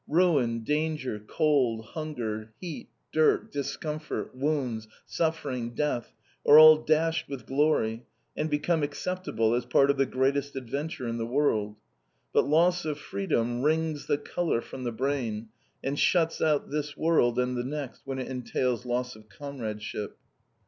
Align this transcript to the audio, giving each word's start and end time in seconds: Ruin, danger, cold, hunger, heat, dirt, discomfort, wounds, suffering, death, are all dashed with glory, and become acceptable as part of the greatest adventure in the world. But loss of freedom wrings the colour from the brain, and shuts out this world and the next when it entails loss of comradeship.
Ruin, 0.07 0.63
danger, 0.63 1.19
cold, 1.19 1.85
hunger, 1.89 2.53
heat, 2.59 2.89
dirt, 3.11 3.51
discomfort, 3.51 4.33
wounds, 4.35 4.87
suffering, 5.05 5.75
death, 5.75 6.15
are 6.43 6.57
all 6.57 6.77
dashed 6.77 7.29
with 7.29 7.45
glory, 7.45 8.07
and 8.35 8.49
become 8.49 8.81
acceptable 8.81 9.53
as 9.53 9.63
part 9.67 9.91
of 9.91 9.97
the 9.97 10.07
greatest 10.07 10.55
adventure 10.55 11.07
in 11.07 11.19
the 11.19 11.27
world. 11.27 11.75
But 12.33 12.47
loss 12.49 12.83
of 12.83 12.97
freedom 12.97 13.61
wrings 13.61 14.07
the 14.07 14.17
colour 14.17 14.59
from 14.61 14.85
the 14.85 14.91
brain, 14.91 15.49
and 15.83 15.99
shuts 15.99 16.41
out 16.41 16.71
this 16.71 16.97
world 16.97 17.37
and 17.37 17.55
the 17.55 17.63
next 17.63 18.01
when 18.03 18.17
it 18.17 18.27
entails 18.27 18.87
loss 18.87 19.15
of 19.15 19.29
comradeship. 19.29 20.17